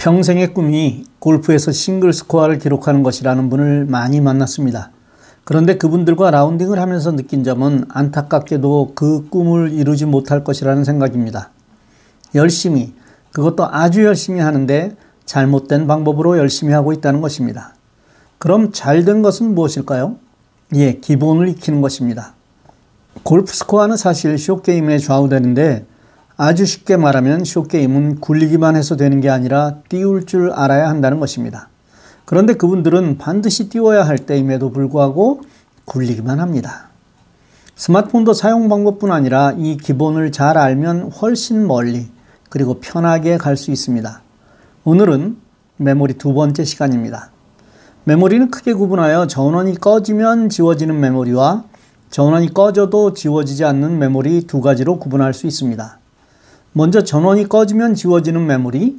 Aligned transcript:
평생의 0.00 0.54
꿈이 0.54 1.04
골프에서 1.18 1.72
싱글 1.72 2.14
스코어를 2.14 2.58
기록하는 2.58 3.02
것이라는 3.02 3.50
분을 3.50 3.84
많이 3.84 4.22
만났습니다. 4.22 4.92
그런데 5.44 5.76
그분들과 5.76 6.30
라운딩을 6.30 6.78
하면서 6.78 7.14
느낀 7.14 7.44
점은 7.44 7.84
안타깝게도 7.90 8.92
그 8.94 9.28
꿈을 9.28 9.72
이루지 9.72 10.06
못할 10.06 10.42
것이라는 10.42 10.84
생각입니다. 10.84 11.50
열심히, 12.34 12.94
그것도 13.32 13.66
아주 13.70 14.04
열심히 14.06 14.40
하는데 14.40 14.96
잘못된 15.26 15.86
방법으로 15.86 16.38
열심히 16.38 16.72
하고 16.72 16.94
있다는 16.94 17.20
것입니다. 17.20 17.74
그럼 18.38 18.72
잘 18.72 19.04
된 19.04 19.20
것은 19.20 19.54
무엇일까요? 19.54 20.16
예, 20.76 20.94
기본을 20.94 21.48
익히는 21.48 21.82
것입니다. 21.82 22.32
골프 23.22 23.52
스코어는 23.52 23.98
사실 23.98 24.38
쇼게임에 24.38 24.96
좌우되는데 24.96 25.84
아주 26.42 26.64
쉽게 26.64 26.96
말하면 26.96 27.44
쇼게임은 27.44 28.20
굴리기만 28.20 28.74
해서 28.74 28.96
되는 28.96 29.20
게 29.20 29.28
아니라 29.28 29.74
띄울 29.90 30.24
줄 30.24 30.50
알아야 30.52 30.88
한다는 30.88 31.20
것입니다. 31.20 31.68
그런데 32.24 32.54
그분들은 32.54 33.18
반드시 33.18 33.68
띄워야 33.68 34.04
할 34.06 34.16
때임에도 34.16 34.70
불구하고 34.70 35.42
굴리기만 35.84 36.40
합니다. 36.40 36.88
스마트폰도 37.76 38.32
사용 38.32 38.70
방법뿐 38.70 39.12
아니라 39.12 39.52
이 39.58 39.76
기본을 39.76 40.32
잘 40.32 40.56
알면 40.56 41.12
훨씬 41.12 41.66
멀리 41.66 42.08
그리고 42.48 42.80
편하게 42.80 43.36
갈 43.36 43.58
수 43.58 43.70
있습니다. 43.70 44.22
오늘은 44.84 45.36
메모리 45.76 46.14
두 46.14 46.32
번째 46.32 46.64
시간입니다. 46.64 47.32
메모리는 48.04 48.50
크게 48.50 48.72
구분하여 48.72 49.26
전원이 49.26 49.74
꺼지면 49.74 50.48
지워지는 50.48 51.00
메모리와 51.00 51.64
전원이 52.08 52.54
꺼져도 52.54 53.12
지워지지 53.12 53.66
않는 53.66 53.98
메모리 53.98 54.46
두 54.46 54.62
가지로 54.62 54.98
구분할 54.98 55.34
수 55.34 55.46
있습니다. 55.46 55.99
먼저 56.72 57.02
전원이 57.02 57.48
꺼지면 57.48 57.94
지워지는 57.94 58.46
메모리, 58.46 58.96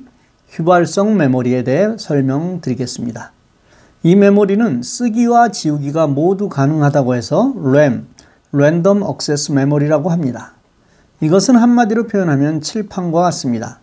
휘발성 0.50 1.16
메모리에 1.16 1.64
대해 1.64 1.88
설명드리겠습니다. 1.98 3.32
이 4.04 4.16
메모리는 4.16 4.84
쓰기와 4.84 5.50
지우기가 5.50 6.08
모두 6.08 6.50
가능하다고 6.50 7.16
해서 7.16 7.54
RAM, 7.58 8.08
Random 8.52 9.04
Access 9.04 9.54
Memory라고 9.54 10.10
합니다. 10.10 10.54
이것은 11.22 11.56
한마디로 11.56 12.08
표현하면 12.08 12.60
칠판과 12.60 13.22
같습니다. 13.22 13.80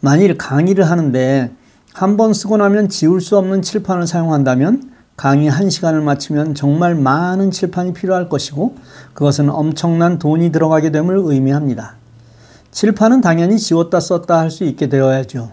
만일 0.00 0.38
강의를 0.38 0.88
하는데 0.88 1.50
한 1.92 2.16
번 2.16 2.32
쓰고 2.32 2.56
나면 2.56 2.88
지울 2.88 3.20
수 3.20 3.36
없는 3.36 3.60
칠판을 3.60 4.06
사용한다면 4.06 4.92
강의 5.16 5.50
1시간을 5.50 6.00
마치면 6.00 6.54
정말 6.54 6.94
많은 6.94 7.50
칠판이 7.50 7.92
필요할 7.92 8.28
것이고 8.28 8.76
그것은 9.12 9.50
엄청난 9.50 10.18
돈이 10.18 10.52
들어가게 10.52 10.92
됨을 10.92 11.16
의미합니다. 11.18 11.97
칠판은 12.78 13.22
당연히 13.22 13.58
지웠다 13.58 13.98
썼다 13.98 14.38
할 14.38 14.52
수 14.52 14.62
있게 14.62 14.88
되어야죠. 14.88 15.50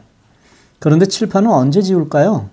그런데 0.78 1.08
칠판은 1.08 1.50
언제 1.50 1.82
지울까요? 1.82 2.52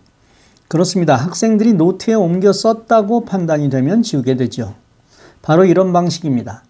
그렇습니다. 0.66 1.14
학생들이 1.14 1.74
노트에 1.74 2.14
옮겨 2.14 2.54
썼다고 2.54 3.26
판단이 3.26 3.68
되면 3.68 4.02
지우게 4.02 4.36
되죠. 4.36 4.72
바로 5.42 5.66
이런 5.66 5.92
방식입니다. 5.92 6.62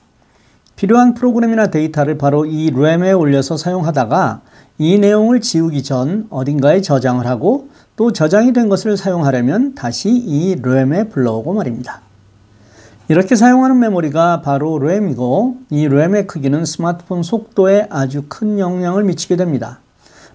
필요한 0.74 1.14
프로그램이나 1.14 1.68
데이터를 1.68 2.18
바로 2.18 2.44
이 2.44 2.72
램에 2.72 3.12
올려서 3.12 3.56
사용하다가 3.56 4.40
이 4.78 4.98
내용을 4.98 5.40
지우기 5.40 5.84
전 5.84 6.26
어딘가에 6.30 6.80
저장을 6.80 7.28
하고 7.28 7.68
또 7.94 8.12
저장이 8.12 8.52
된 8.52 8.68
것을 8.68 8.96
사용하려면 8.96 9.76
다시 9.76 10.10
이 10.10 10.56
램에 10.60 11.08
불러오고 11.08 11.52
말입니다. 11.52 12.02
이렇게 13.08 13.34
사용하는 13.34 13.80
메모리가 13.80 14.42
바로 14.42 14.78
램이고 14.78 15.56
이 15.70 15.88
램의 15.88 16.28
크기는 16.28 16.64
스마트폰 16.64 17.22
속도에 17.22 17.88
아주 17.90 18.24
큰 18.28 18.58
영향을 18.58 19.02
미치게 19.04 19.36
됩니다. 19.36 19.80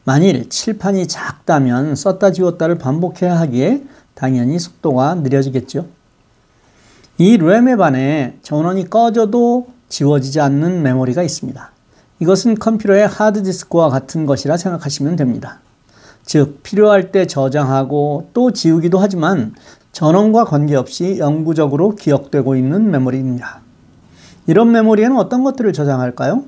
만일 0.04 0.50
칠판이 0.50 1.08
작다면 1.08 1.96
썼다 1.96 2.32
지웠다를 2.34 2.78
반복해야 2.78 3.40
하기에 3.40 3.84
당연히 4.16 4.59
속도가 4.59 5.16
느려지겠죠. 5.16 5.86
이 7.18 7.38
램에 7.38 7.78
반해 7.78 8.36
전원이 8.41 8.90
꺼져도 8.90 9.68
지워지지 9.90 10.41
않는 10.41 10.81
메모리가 10.81 11.24
있습니다. 11.24 11.72
이것은 12.20 12.56
컴퓨터의 12.56 13.08
하드디스크와 13.08 13.90
같은 13.90 14.25
것이라 14.25 14.58
생각하시면 14.58 15.16
됩니다. 15.16 15.62
즉, 16.25 16.62
필요할 16.64 17.12
때 17.12 17.25
저장하고 17.25 18.30
또 18.34 18.52
지우기도 18.52 19.00
하지만 19.00 19.56
전원과 19.97 20.46
관계없이 20.46 21.18
영구적으로 21.18 21.96
기억되고 21.96 22.56
있는 22.56 22.91
메모리입니다. 22.91 23.62
이런 24.46 24.72
메모리에는 24.72 25.18
어떤 25.18 25.44
것들을 25.44 25.74
저장할까요? 25.74 26.44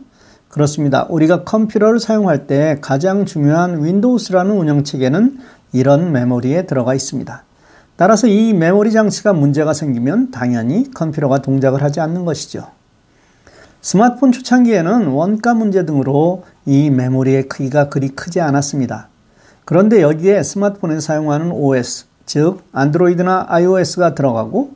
그렇습니다. 0.50 1.08
우리가 1.10 1.46
컴퓨터를 1.46 2.00
사용할 2.00 2.46
때 2.46 2.78
가장 2.80 3.26
중요한 3.26 3.84
Windows라는 3.84 4.56
운영체계는 4.56 5.40
이런 5.74 6.12
메모리에 6.12 6.68
들어가 6.68 6.94
있습니다. 6.94 7.44
따라서 7.96 8.28
이 8.28 8.54
메모리 8.54 8.92
장치가 8.92 9.34
문제가 9.34 9.74
생기면 9.74 10.30
당연히 10.30 10.92
컴퓨터가 10.92 11.40
동작을 11.40 11.81
하지 11.81 12.02
않는 12.02 12.26
것이죠. 12.26 12.68
스마트폰 13.81 14.31
초창기에는 14.31 15.08
원가 15.08 15.56
문제 15.56 15.88
등으로 15.88 16.44
이 16.68 16.92
메모리의 16.92 17.50
크기가 17.50 17.90
그리 17.90 18.10
크지 18.10 18.42
않았습니다. 18.42 19.10
그런데 19.66 20.04
여기에 20.04 20.44
스마트폰에서 20.44 21.02
사용하는 21.02 21.52
OS, 21.52 22.09
즉 22.30 22.62
안드로이드나 22.74 23.48
iOS가 23.50 24.14
들어가고 24.14 24.70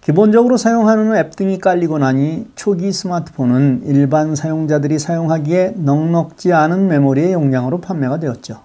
기본적으로 0.00 0.56
사용하는 0.56 1.16
앱 1.16 1.34
등이 1.34 1.58
깔리고 1.58 1.98
나니 1.98 2.46
초기 2.54 2.92
스마트폰은 2.92 3.82
일반 3.86 4.36
사용자들이 4.36 5.00
사용하기에 5.00 5.74
넉넉지 5.78 6.52
않은 6.52 6.86
메모리의 6.86 7.32
용량으로 7.32 7.80
판매가 7.80 8.20
되었죠. 8.20 8.60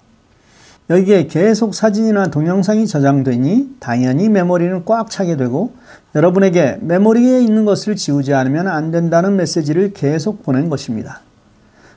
여기에 0.91 1.25
계속 1.25 1.73
사진이나 1.73 2.27
동영상이 2.27 2.85
저장되니 2.85 3.77
당연히 3.79 4.29
메모리는 4.29 4.85
꽉 4.85 5.09
차게 5.09 5.37
되고 5.37 5.73
여러분에게 6.13 6.77
메모리에 6.81 7.41
있는 7.41 7.65
것을 7.65 7.95
지우지 7.95 8.35
않으면 8.35 8.67
안 8.67 8.91
된다는 8.91 9.37
메시지를 9.37 9.93
계속 9.93 10.43
보낸 10.43 10.69
것입니다. 10.69 11.21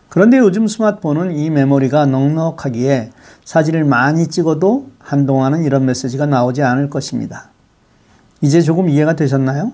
그런데 0.09 0.39
요즘 0.39 0.67
스마트폰은 0.67 1.37
이 1.37 1.51
메모리가 1.51 2.07
넉넉하기에 2.07 3.11
사진을 3.45 3.85
많이 3.85 4.29
찍어도 4.29 4.89
한동안은 4.99 5.65
이런 5.65 5.85
메시지가 5.85 6.27
나오지 6.27 6.63
않을 6.63 6.89
것입니다. 6.89 7.51
이제 8.41 8.61
조금 8.61 8.89
이해가 8.89 9.17
되셨나요? 9.17 9.73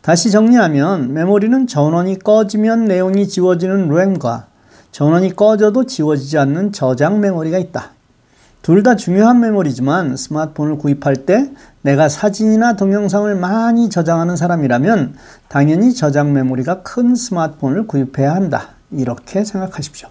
다시 0.00 0.30
정리하면 0.30 1.12
메모리는 1.12 1.66
전원이 1.66 2.18
꺼지면 2.20 2.84
내용이 2.86 3.28
지워지는 3.28 3.88
램과 3.88 4.46
전원이 4.90 5.34
꺼져도 5.34 5.86
지워지지 5.86 6.38
않는 6.38 6.72
저장 6.72 7.20
메모리가 7.20 7.58
있다. 7.58 7.90
둘 8.62 8.84
다 8.84 8.94
중요한 8.94 9.40
메모리지만 9.40 10.16
스마트폰을 10.16 10.76
구입할 10.78 11.26
때 11.26 11.50
내가 11.82 12.08
사진이나 12.08 12.76
동영상을 12.76 13.34
많이 13.34 13.90
저장하는 13.90 14.36
사람이라면 14.36 15.16
당연히 15.48 15.92
저장 15.94 16.32
메모리가 16.32 16.82
큰 16.82 17.16
스마트폰을 17.16 17.88
구입해야 17.88 18.34
한다. 18.34 18.70
이렇게 18.92 19.44
생각하십시오. 19.44 20.08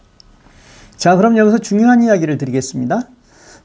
자, 0.97 1.15
그럼 1.15 1.37
여기서 1.37 1.57
중요한 1.57 2.03
이야기를 2.03 2.37
드리겠습니다. 2.37 3.07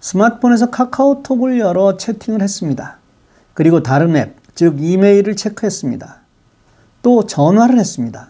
스마트폰에서 0.01 0.71
카카오톡을 0.71 1.59
열어 1.59 1.97
채팅을 1.97 2.43
했습니다. 2.43 2.99
그리고 3.55 3.83
다른 3.83 4.17
앱, 4.17 4.37
즉 4.55 4.77
이메일을 4.81 5.37
체크했습니다. 5.37 6.17
또 7.03 7.27
전화를 7.27 7.79
했습니다. 7.79 8.29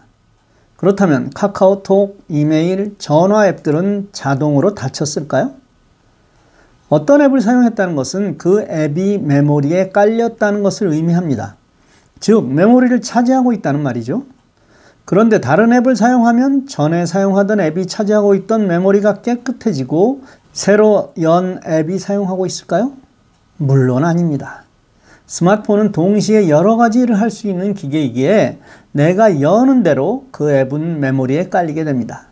그렇다면 0.75 1.31
카카오톡, 1.33 2.23
이메일, 2.27 2.95
전화 2.99 3.47
앱들은 3.47 4.09
자동으로 4.11 4.75
닫혔을까요? 4.75 5.53
어떤 6.89 7.21
앱을 7.21 7.41
사용했다는 7.41 7.95
것은 7.95 8.37
그 8.37 8.65
앱이 8.69 9.17
메모리에 9.17 9.89
깔렸다는 9.89 10.63
것을 10.63 10.87
의미합니다. 10.87 11.55
즉, 12.19 12.45
메모리를 12.45 13.01
차지하고 13.01 13.53
있다는 13.53 13.81
말이죠. 13.81 14.23
그런데 15.07 15.39
다른 15.39 15.71
앱을 15.71 15.95
사용하면 15.95 16.67
전에 16.67 17.05
사용하던 17.05 17.61
앱이 17.61 17.87
차지하고 17.87 18.35
있던 18.35 18.67
메모리가 18.67 19.21
깨끗해지고 19.21 20.23
새로 20.51 21.13
연 21.21 21.61
앱이 21.65 21.97
사용하고 21.97 22.45
있을까요? 22.45 22.91
물론 23.55 24.03
아닙니다. 24.03 24.65
스마트폰은 25.25 25.93
동시에 25.93 26.49
여러 26.49 26.75
가지 26.75 26.99
일을 26.99 27.21
할수 27.21 27.47
있는 27.47 27.73
기계이기에 27.73 28.59
내가 28.91 29.39
여는 29.39 29.81
대로 29.81 30.25
그 30.31 30.51
앱은 30.51 30.99
메모리에 30.99 31.47
깔리게 31.47 31.85
됩니다. 31.85 32.23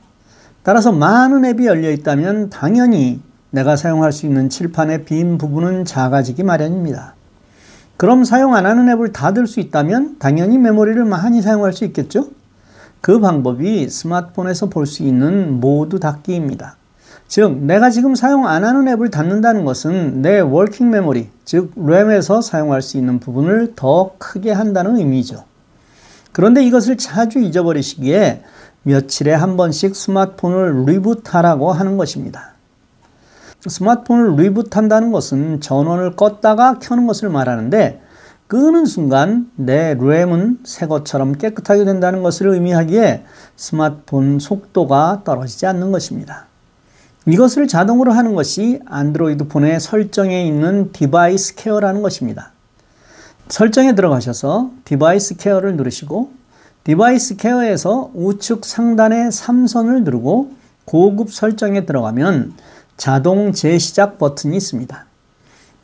따라서 0.61 0.91
많은 0.91 1.45
앱이 1.45 1.65
열려 1.65 1.89
있다면 1.91 2.49
당연히 2.49 3.21
내가 3.51 3.77
사용할 3.77 4.11
수 4.11 4.25
있는 4.25 4.49
칠판의 4.49 5.05
빈 5.05 5.37
부분은 5.37 5.85
작아지기 5.85 6.43
마련입니다. 6.43 7.15
그럼 7.95 8.25
사용 8.25 8.53
안 8.53 8.65
하는 8.65 8.89
앱을 8.89 9.13
닫을 9.13 9.47
수 9.47 9.61
있다면 9.61 10.17
당연히 10.19 10.57
메모리를 10.57 11.05
많이 11.05 11.41
사용할 11.41 11.71
수 11.71 11.85
있겠죠? 11.85 12.27
그 13.05 13.19
방법이 13.19 13.87
스마트폰에서 13.87 14.65
볼 14.65 14.87
수 14.87 15.03
있는 15.03 15.59
모두 15.59 15.99
닫기입니다. 15.99 16.77
즉, 17.27 17.55
내가 17.55 17.91
지금 17.91 18.15
사용 18.15 18.47
안 18.47 18.65
하는 18.65 18.87
앱을 18.87 19.11
닫는다는 19.11 19.63
것은 19.63 20.23
내 20.23 20.39
working 20.39 20.89
메모리, 20.89 21.29
즉, 21.43 21.71
램에서 21.75 22.41
사용할 22.41 22.81
수 22.81 22.97
있는 22.97 23.19
부분을 23.19 23.73
더 23.75 24.13
크게 24.17 24.51
한다는 24.51 24.97
의미죠. 24.97 25.43
그런데 26.31 26.65
이것을 26.65 26.97
자주 26.97 27.37
잊어버리시기에 27.37 28.41
며칠에 28.81 29.33
한 29.33 29.55
번씩 29.55 29.95
스마트폰을 29.95 30.85
reboot하라고 30.85 31.73
하는 31.73 31.97
것입니다. 31.97 32.55
스마트폰을 33.67 34.35
reboot한다는 34.35 35.11
것은 35.11 35.61
전원을 35.61 36.15
껐다가 36.15 36.79
켜는 36.81 37.05
것을 37.05 37.29
말하는데 37.29 38.01
끄는 38.47 38.85
순간 38.85 39.49
내 39.55 39.95
램은 39.95 40.59
새 40.63 40.85
것처럼 40.85 41.33
깨끗하게 41.33 41.83
된다는 41.83 42.21
것을 42.21 42.47
의미하기에 42.49 43.23
스마트폰 43.55 44.39
속도가 44.39 45.21
떨어지지 45.23 45.65
않는 45.65 45.91
것입니다. 45.91 46.45
이것을 47.25 47.67
자동으로 47.67 48.11
하는 48.11 48.35
것이 48.35 48.79
안드로이드 48.85 49.47
폰의 49.47 49.79
설정에 49.79 50.45
있는 50.45 50.91
device 50.91 51.55
care라는 51.55 52.03
것입니다. 52.03 52.51
설정에 53.49 53.95
들어가셔서 53.95 54.69
device 54.85 55.37
care를 55.37 55.75
누르시고 55.75 56.31
디바이스 56.83 57.37
케어에서 57.37 58.11
우측 58.13 58.63
상단의 58.63 59.31
3선을 59.31 60.03
누르고 60.03 60.51
고급 60.85 61.33
설정에 61.33 61.87
들어가면 61.87 62.53
자동 62.95 63.53
재시작 63.53 64.19
버튼이 64.19 64.55
있습니다. 64.55 65.05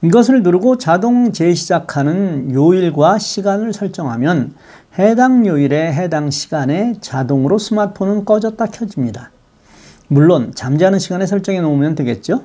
이것을 0.04 0.42
누르고 0.42 0.78
자동 0.78 1.32
재시작하는 1.32 2.54
요일과 2.54 3.20
시간을 3.20 3.72
설정하면 3.72 4.56
해당 4.98 5.46
요일에 5.46 5.94
해당 5.94 6.32
시간에 6.32 6.96
자동으로 7.02 7.60
스마트폰은 7.60 8.26
꺼졌다 8.26 8.66
켜집니다. 8.66 9.32
물론 10.08 10.54
잠자는 10.56 10.98
시간에 10.98 11.28
설정해 11.28 11.62
놓으면 11.62 11.94
되겠죠? 11.96 12.44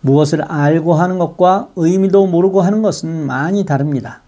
무엇을 0.00 0.42
알고 0.42 0.94
하는 0.94 1.18
것과 1.18 1.68
의미도 1.76 2.26
모르고 2.26 2.62
하는 2.62 2.80
것은 2.80 3.26
많이 3.26 3.66
다릅니다. 3.66 4.22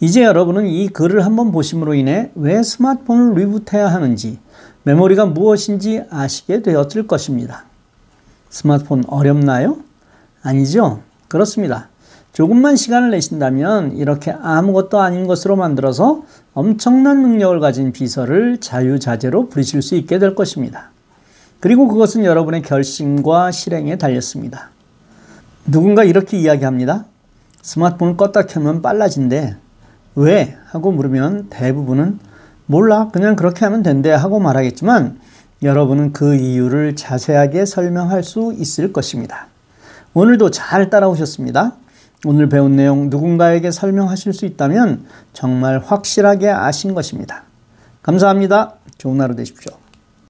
이제 0.00 0.24
여러분은 0.24 0.66
이 0.66 0.88
글을 0.88 1.24
한번 1.24 1.52
보심으로 1.52 1.94
인해 1.94 2.32
왜 2.34 2.62
스마트폰을 2.62 3.34
리부트해야 3.34 3.86
하는지, 3.86 4.40
메모리가 4.82 5.26
무엇인지 5.26 6.02
아시게 6.10 6.62
되었을 6.62 7.06
것입니다. 7.06 7.64
스마트폰 8.50 9.04
어렵나요? 9.06 9.78
아니죠? 10.42 11.05
그렇습니다. 11.28 11.88
조금만 12.32 12.76
시간을 12.76 13.10
내신다면 13.12 13.96
이렇게 13.96 14.30
아무것도 14.30 15.00
아닌 15.00 15.26
것으로 15.26 15.56
만들어서 15.56 16.22
엄청난 16.52 17.22
능력을 17.22 17.58
가진 17.60 17.92
비서를 17.92 18.58
자유자재로 18.60 19.48
부리실 19.48 19.80
수 19.80 19.94
있게 19.94 20.18
될 20.18 20.34
것입니다. 20.34 20.90
그리고 21.60 21.88
그것은 21.88 22.24
여러분의 22.26 22.60
결심과 22.60 23.50
실행에 23.52 23.96
달렸습니다. 23.96 24.68
누군가 25.66 26.04
이렇게 26.04 26.36
이야기합니다. 26.36 27.06
스마트폰을 27.62 28.16
껐다 28.16 28.46
켜면 28.48 28.82
빨라진대. 28.82 29.56
왜? 30.16 30.56
하고 30.66 30.92
물으면 30.92 31.48
대부분은 31.48 32.18
몰라. 32.66 33.08
그냥 33.12 33.34
그렇게 33.34 33.64
하면 33.64 33.82
된대. 33.82 34.10
하고 34.10 34.40
말하겠지만 34.40 35.18
여러분은 35.62 36.12
그 36.12 36.34
이유를 36.34 36.96
자세하게 36.96 37.64
설명할 37.64 38.22
수 38.22 38.54
있을 38.56 38.92
것입니다. 38.92 39.48
오늘도 40.16 40.50
잘 40.50 40.88
따라오셨습니다. 40.88 41.76
오늘 42.24 42.48
배운 42.48 42.74
내용 42.74 43.10
누군가에게 43.10 43.70
설명하실 43.70 44.32
수 44.32 44.46
있다면 44.46 45.04
정말 45.34 45.78
확실하게 45.78 46.48
아신 46.48 46.94
것입니다. 46.94 47.42
감사합니다. 48.00 48.76
좋은 48.96 49.20
하루 49.20 49.36
되십시오. 49.36 49.74